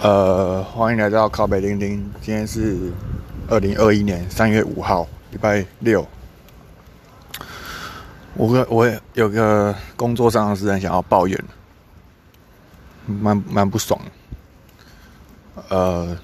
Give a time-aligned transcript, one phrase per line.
[0.00, 2.08] 呃，欢迎来到靠北钉钉。
[2.20, 2.92] 今天是
[3.48, 6.06] 二零二一年三月五号，礼拜六。
[8.34, 11.44] 我个我有个工作上的事情想要抱怨，
[13.06, 14.00] 蛮蛮不爽。
[15.68, 16.16] 呃，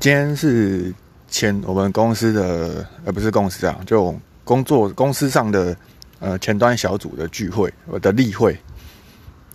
[0.00, 0.92] 今天是
[1.28, 4.12] 前我们公司的，呃，不是公司啊，就
[4.42, 5.76] 工作公司上的
[6.18, 8.58] 呃前端小组的聚会，我的例会。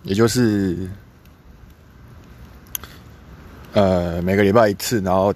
[0.06, 0.88] 也就是，
[3.72, 5.34] 呃，每个礼拜一次，然后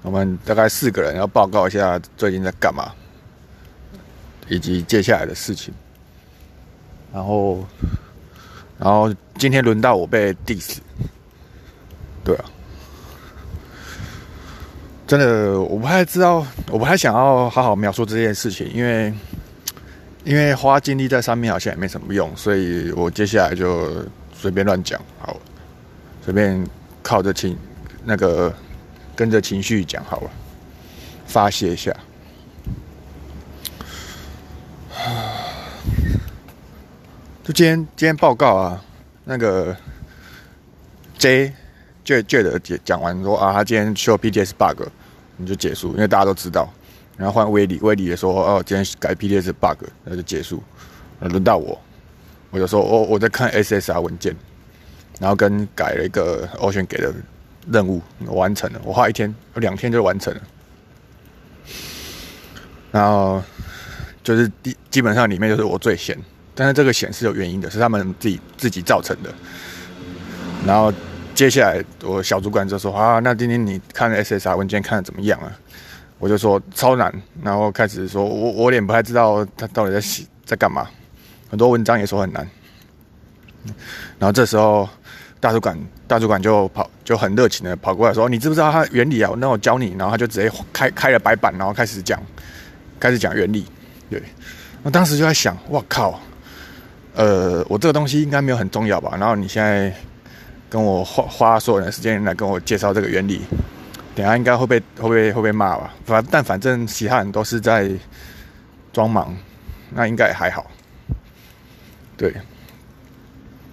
[0.00, 2.90] 我们大概四个人要报告一下最近在干嘛，
[4.48, 5.74] 以及接下来的事情。
[7.12, 7.66] 然后，
[8.78, 10.78] 然后今天轮到我被 diss，
[12.24, 12.44] 对啊，
[15.06, 19.12] 真的我不太知道，我不太想要好好描述这件事情，因为。
[20.24, 24.04] 因为花精力在上面好像也没什么用，所以我接下来就
[24.34, 25.36] 随便乱讲，好，
[26.24, 26.66] 随便
[27.02, 27.56] 靠着情
[28.04, 28.54] 那个
[29.16, 30.30] 跟着情绪讲好了，
[31.26, 31.94] 发泄一下。
[37.44, 38.84] 就今天今天报告啊，
[39.24, 39.74] 那个
[41.16, 41.52] J
[42.04, 44.82] J J 的讲讲完说啊，他今天修 PTS bug，
[45.38, 46.68] 你就结束，因为大家都知道。
[47.18, 50.62] 然后换威利，威利也说：“哦，今天改 PDS bug，那就结束。”
[51.20, 51.76] 轮到我，
[52.50, 54.32] 我就说：“哦我在看 SSR 文件，
[55.18, 57.12] 然后跟改了一个 Ocean 给的
[57.68, 58.80] 任务，完成了。
[58.84, 60.40] 我花一天、两天就完成了。
[62.92, 63.42] 然后
[64.22, 66.16] 就是基基本上里面就是我最闲，
[66.54, 69.34] 但是这个闲是有原因的，是他们自己自己造成的。
[70.64, 70.94] 然后
[71.34, 75.52] 接下来我小主管就说：‘啊，那今天你看 SSR 文件看的怎么样啊？’”
[76.18, 80.88] 我就说超难，然后开始说，我我脸不太知道他到底在写在干嘛，
[81.48, 82.48] 很多文章也说很难。
[84.18, 84.88] 然后这时候
[85.40, 89.30] 大主管大主管就跑就很热情的跑过来说：“你知不知道它原理啊？
[89.36, 92.20] 那我教你。”然后他就直接开开了白板，然后开始讲，
[92.98, 93.66] 开始讲原理。
[94.10, 94.22] 对，
[94.82, 96.18] 我当时就在想，我靠，
[97.14, 99.16] 呃，我这个东西应该没有很重要吧？
[99.18, 99.94] 然后你现在
[100.68, 103.42] 跟我花花所有的时间来跟我介绍这个原理。
[104.18, 105.94] 等下应该会被会被会被骂吧？
[106.04, 107.88] 反但反正其他人都是在
[108.92, 109.32] 装忙，
[109.90, 110.68] 那应该还好。
[112.16, 112.34] 对，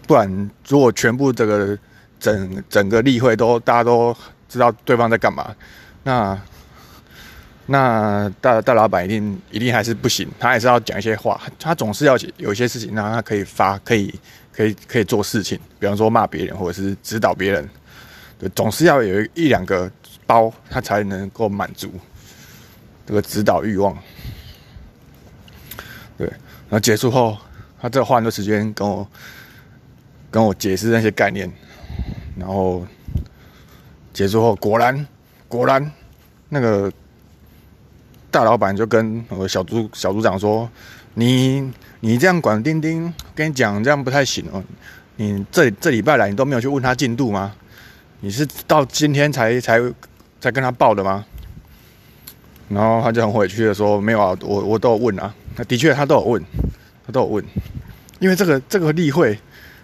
[0.06, 1.75] 不然如果全部这个
[2.19, 4.16] 整整个例会都大家都
[4.47, 5.56] 知道对方在干嘛，
[6.03, 6.39] 那
[7.66, 14.13] 那大大老板一定一定还是不行，他还是要讲一些话，他总是要有一些事情让他可以发，可以
[14.53, 17.67] 可以可以做事情，比方说骂别人或者是指导别人，
[18.38, 19.91] 对，总是要有一两个。
[20.28, 21.91] 包他才能够满足
[23.06, 23.96] 这个指导欲望，
[26.18, 26.28] 对。
[26.28, 27.38] 然后结束后，
[27.80, 29.08] 他再花很多时间跟我
[30.31, 31.52] 跟我解释那些概念。
[32.36, 32.84] 然后
[34.12, 35.08] 结束后，果然
[35.47, 35.91] 果然
[36.50, 36.92] 那个
[38.31, 40.68] 大老板就跟我小组小组长说
[41.13, 44.63] ：“你你这样管钉钉，跟你讲这样不太行哦。
[45.18, 47.56] 你这这礼拜来，你都没有去问他进度吗？
[48.22, 49.80] 你是到今天才才。”
[50.45, 51.25] 在跟他报的吗？
[52.69, 55.33] 然后他就很委屈的说：“没有啊，我我都有问啊。
[55.56, 56.44] 那的确他都有问，
[57.03, 57.44] 他都有问。
[58.19, 59.35] 因为这个这个例会，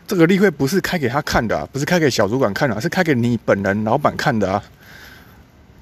[0.05, 4.63] 这个例会不是开给他看的，不是开给小主管看的，是开给你本人老板看的啊。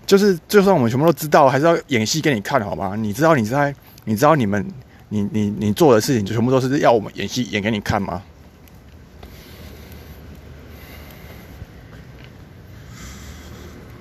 [0.06, 2.96] 就是就算我们全部都知道，还是要演戏给你看好吗？
[2.96, 3.76] 你知道你在，
[4.06, 4.66] 你知道你们，
[5.10, 8.22] 你你你做的事情，就全部都是要我们演戏演给你看吗？”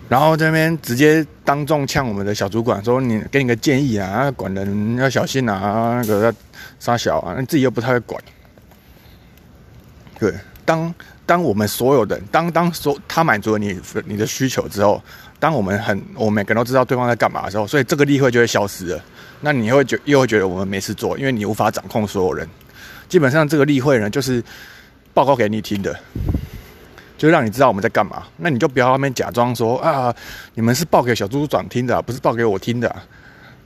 [0.08, 6.32] 然后这边直接当众呛我们的小主管说：“你给你个建议啊，管人要小心啊，那个要
[6.80, 8.22] 杀小啊，你自己又不太会管。”
[10.18, 10.32] 对，
[10.64, 10.94] 当
[11.26, 15.02] 当我们所有人当当所他满足了你你的需求之后，
[15.38, 19.04] 当我们很我们每个人都知道对方在干嘛的时候，所以这个例会就会消失了。
[19.42, 22.48] 那你会觉又会觉得我们没事做，因为你无法掌控所有人。
[23.08, 24.42] 基本上这个例会呢，就是
[25.12, 25.96] 报告给你听的。
[27.18, 30.14] 就让你知道我们在干嘛，那你就不要外面假装说啊，
[30.54, 32.88] 你们是报给小猪猪转听的，不是报给我听的，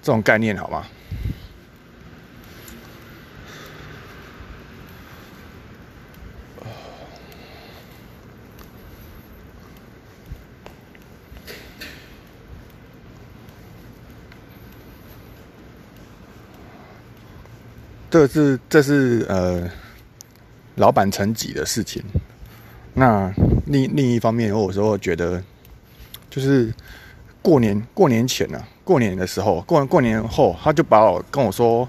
[0.00, 0.86] 这种概念好吗？
[18.10, 19.70] 这是这是呃，
[20.74, 22.02] 老板层级的事情。
[22.94, 23.32] 那
[23.66, 25.42] 另另一方面，我有时候觉得，
[26.28, 26.72] 就是
[27.40, 31.88] 过年过年前呢，过年的时候，过完过年后，他就把我跟我说：“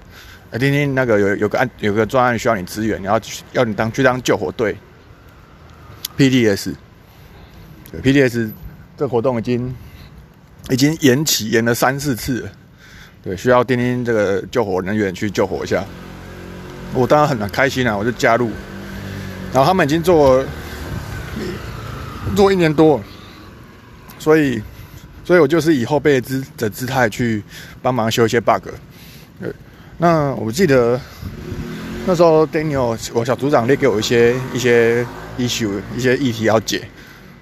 [0.51, 3.19] 哎，今天那个有有个案，有个专案需要你支援，然后
[3.51, 4.77] 要你当去当救火队
[6.17, 6.73] ，PDS，
[7.91, 8.51] 对 PDS
[8.95, 9.75] 这活动已经
[10.69, 12.51] 已经延期延了三四次了，
[13.21, 15.83] 对，需要钉钉这个救火人员去救火一下。
[16.93, 18.49] 我当然很开心啊，我就加入。
[19.51, 20.43] 然后他们已经做
[22.35, 23.01] 做一年多，
[24.19, 24.61] 所以
[25.23, 27.43] 所以我就是以后备姿的姿态去
[27.81, 28.69] 帮忙修一些 bug。
[29.39, 29.51] 对，
[29.97, 30.99] 那我记得
[32.05, 35.05] 那时候 Daniel 我小组长列给我一些一些
[35.37, 36.87] issue 一些议题要解，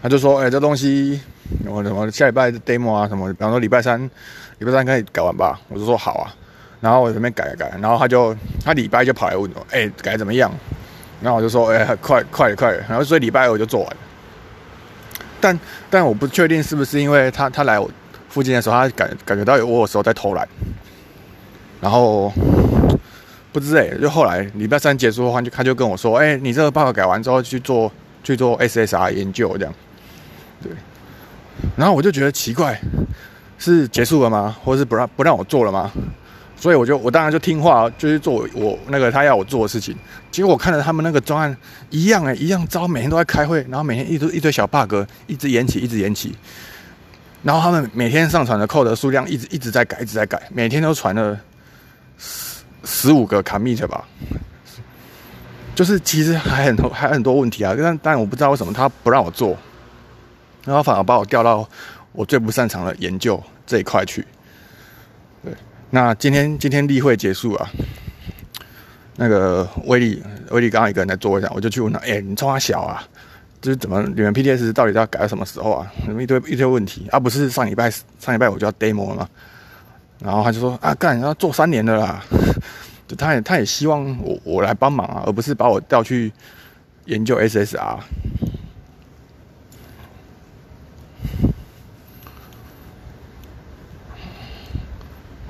[0.01, 1.19] 他就说：“哎，这东西
[1.65, 3.99] 我什么下礼拜 demo 啊什么，比方说礼拜三
[4.59, 6.35] 礼拜三可以改完吧？”我就说：“好啊。”
[6.81, 8.35] 然后我这边改改，然后他就
[8.65, 10.51] 他礼拜就跑来问我，哎，改怎么样？
[11.21, 12.71] 然后我就说，哎，快快快！
[12.89, 13.97] 然后所以礼拜二我就做完。
[15.39, 15.59] 但
[15.89, 17.89] 但我不确定是不是因为他他来我
[18.29, 20.47] 附近的时候，他感感觉到有我的时候在偷懒。
[21.79, 22.31] 然后
[23.51, 27.91] 不知哎，就后来礼拜三结束的话，就他就跟我说，哎，你这个报告改完之后去做
[28.23, 29.73] 去做 SSR 研究这样。
[30.61, 30.71] 对。
[31.75, 32.79] 然后我就觉得奇怪，
[33.57, 34.55] 是结束了吗？
[34.63, 35.91] 或者是不让不让我做了吗？
[36.61, 39.97] 所以我就我当然就听话，就是做我那个他要我做的事情。
[40.29, 41.57] 结果我看着他们那个专案
[41.89, 44.93] 一样哎，一样招，每天都在开会，然后每天一堆一堆小 bug，
[45.25, 46.35] 一直延期，一直延期。
[47.41, 51.35] 然后他们每天上传的 code 数量一直一直在改，一直在改，每天都传了
[52.19, 54.07] 十十五个 commit 吧。
[55.73, 59.57] 就是其实还很多还很多问题啊，但但我不知道为什么他不让我做，
[60.63, 61.67] 然后反而把我调到
[62.11, 64.23] 我最不擅长的研究这一块去。
[65.93, 67.69] 那今天今天例会结束啊，
[69.17, 73.03] 那个威力威力刚刚一个人在座位上，我就去问他，哎，你冲他小啊？
[73.61, 75.91] 就是怎么你们 PTS 到底要改到什么时候啊？
[76.05, 77.19] 什么一堆一堆问题啊？
[77.19, 79.29] 不是上礼拜上礼拜我就要 demo 了吗？
[80.19, 82.23] 然后他就说啊，干要做三年的啦，
[83.05, 86.31] 就他也他也希望我我来帮忙啊，而不是把我调去
[87.05, 87.99] 研究 SSR。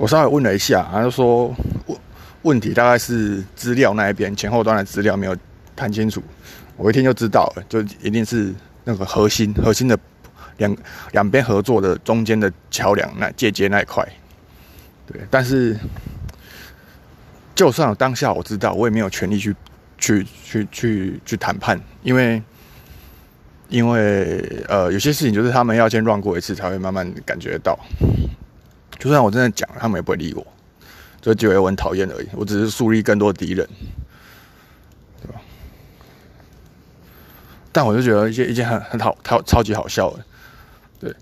[0.02, 1.46] 我稍微问了一下，他就说
[1.86, 1.98] 问
[2.42, 5.36] 问题大概是资料那一边前后端的资料没有
[5.76, 6.20] 谈清楚。
[6.76, 8.52] 我一听就知道，就一定是
[8.82, 9.96] 那个核心核心的
[10.56, 10.76] 两
[11.12, 14.04] 两边合作的中间的桥梁那借接那一块。
[15.06, 15.78] 对，但是
[17.54, 19.54] 就算当下我知道，我也没有权利去
[19.98, 22.42] 去去去去谈判，因为
[23.68, 27.78] 因为呃有些事情就是他们要先乱过一次，才会慢慢感觉到。
[29.02, 30.46] 就算我真的讲，他们也不会理我，
[31.20, 32.28] 就觉得我很讨厌而已。
[32.34, 33.68] 我只是树立更多敌人，
[35.20, 35.40] 对吧？
[37.72, 40.24] 但我就觉得一件一件很很好、超超级好笑的，
[41.00, 41.12] 对。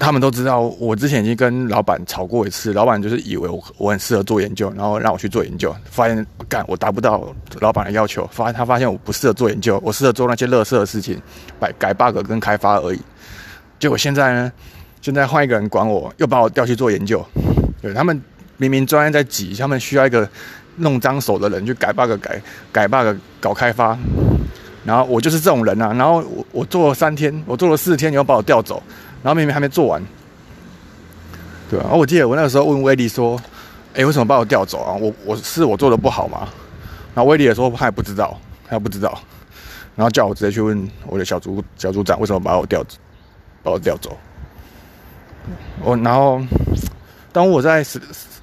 [0.00, 7.30] 他们都知道，我之前已经跟老板吵过一次，老板就是以为我我很适合做研究，然后让我去做研究，发现干我达不到
[7.60, 11.20] 老板的要求，发现他发现我不适合做研究，我适合做那些乐色的事情，
[11.60, 13.00] 改改 bug 跟开发而已。
[13.78, 14.52] 结果现在呢？
[15.02, 17.22] 现在换一个人管我，又把我调去做研究。
[17.82, 18.22] 对他们
[18.56, 20.26] 明明专业在挤，他们需要一个
[20.76, 22.40] 弄脏手的人去改 bug、改
[22.70, 23.98] 改 bug、搞开发。
[24.84, 25.92] 然后我就是这种人啊。
[25.94, 28.80] 然后我我做了三天，我做了四天，你又把我调走。
[29.24, 30.02] 然后明明还没做完，
[31.68, 31.90] 对啊？
[31.92, 33.40] 我记得我那个时候问威利说
[33.94, 34.94] ：“哎，为什么把我调走啊？
[34.94, 36.48] 我我是我做的不好吗？”
[37.14, 38.38] 然后威利也说他也不知道，
[38.68, 39.20] 他不知道。
[39.94, 42.84] 然后叫我直接去问我的小组小组长为什么把我调
[43.62, 44.16] 把我调走。
[45.82, 46.40] 我然后，
[47.32, 47.84] 当我在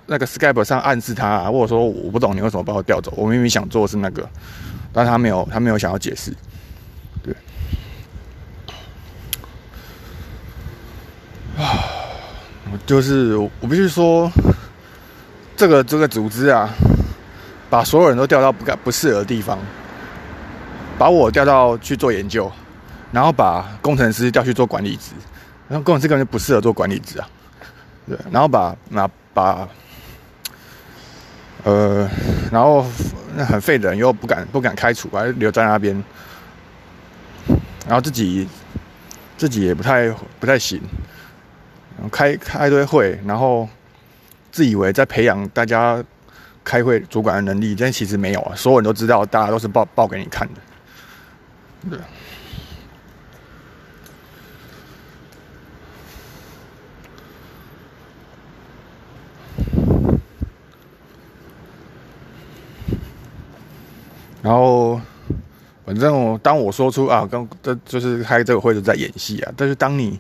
[0.06, 4.28] 那个 Skype 上暗示他，或者说我不懂你为什么把我调走，我明明想做是那个，
[4.92, 6.34] 但他没有，他没有想要解释。
[7.24, 7.34] 对，
[11.58, 11.80] 啊，
[12.86, 14.32] 就是我必须说，
[15.56, 16.70] 这个这个组织啊，
[17.70, 19.60] 把所有人都调到不该不适合的地方，
[20.98, 22.52] 把我调到去做研究，
[23.12, 25.12] 然后把工程师调去做管理职。
[25.70, 27.30] 然后工程师根本就不适合做管理职啊，
[28.08, 29.70] 对，然后把那把，
[31.64, 32.10] 呃，
[32.52, 32.84] 然后
[33.36, 36.04] 那很废的人又不敢不敢开除，还留在那边，
[37.86, 38.50] 然后自己
[39.38, 40.10] 自己也不太
[40.40, 40.82] 不太行，
[42.12, 43.70] 开开一堆会，然后
[44.52, 46.04] 自以为在培养大家
[46.64, 50.62] 开会主管的能力，但其实没有啊，所有人都知道，大家都是报报给你看的，
[51.92, 52.00] 对。
[64.42, 65.00] 然后，
[65.86, 69.52] 反正我当我说出啊，刚这就是开这个会是在演戏啊。
[69.58, 70.20] 但是当你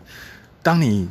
[0.61, 1.07] 当你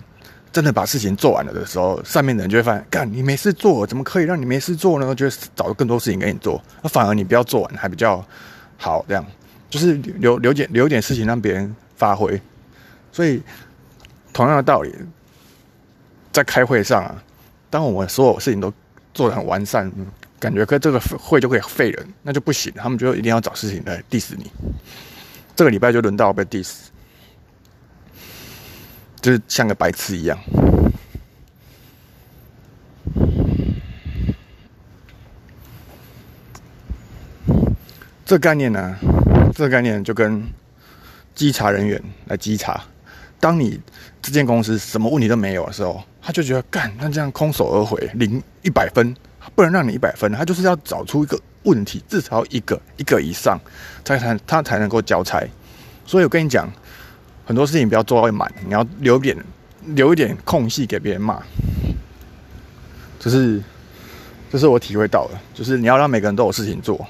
[0.52, 5.14] 真的把事情做完了的时候，上面的人就会发现，干你没事做，怎么可以让你没事做呢？
[5.14, 6.62] 就会找更多事情给你做。
[6.82, 8.24] 那反而你不要做完还比较
[8.76, 9.24] 好，这样
[9.70, 12.40] 就是留留点留点事情让别人发挥。
[13.12, 13.42] 所以
[14.32, 14.94] 同样的道理，
[16.30, 17.22] 在开会上啊，
[17.70, 18.72] 当我们所有事情都
[19.14, 19.90] 做得很完善，
[20.38, 22.72] 感觉跟这个会就可以废人，那就不行。
[22.76, 24.50] 他们就一定要找事情来 diss 你。
[25.56, 26.74] 这个礼拜就轮到被 diss，
[29.20, 30.38] 就是像个白痴一样。
[38.24, 38.96] 这概念呢？
[39.54, 40.46] 这个概念就跟
[41.34, 42.84] 稽查人员来稽查，
[43.40, 43.80] 当你
[44.20, 49.16] 这间公司什么问题都没有的时候，他就觉得干，那这样空手而回，零一百分，
[49.54, 53.58] 不能让你一百分，他就是要找出一个问题，至少一个一个以上，
[54.04, 55.46] 才才他才能够交差。
[56.06, 56.70] 所以我跟你讲，
[57.44, 59.36] 很多事情不要做到满，你要留点
[59.86, 61.42] 留一点空隙给别人骂。
[63.18, 63.62] 这是
[64.50, 67.06] 这是我体会到的，就是你要让每个人都有事情做。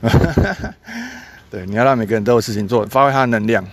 [1.50, 3.64] 对，你要让每个人都有事情做，发挥他的能量。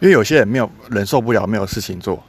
[0.00, 2.24] 因为有些人没有忍受不了没有事情做，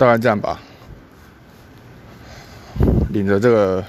[0.00, 0.58] 大概这样吧。
[3.10, 3.84] 领着这个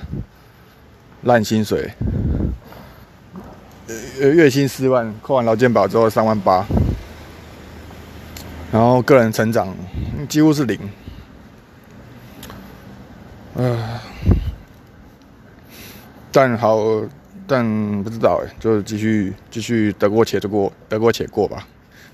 [1.21, 1.89] 烂薪水，
[4.19, 6.65] 呃，月薪四万，扣完劳健保之后三万八，
[8.73, 9.73] 然后个人成长
[10.27, 10.77] 几乎是零。
[13.55, 14.01] 啊，
[16.29, 16.77] 但好，
[17.47, 21.65] 但不知道哎，就继续继续得过且过，得过且过吧。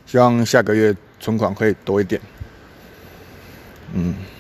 [0.06, 2.22] 希望下个月存款可以多一点。
[3.94, 4.37] 嗯。